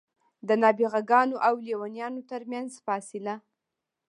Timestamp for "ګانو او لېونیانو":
1.09-2.21